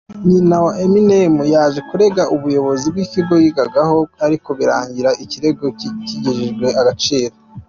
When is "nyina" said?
0.27-0.55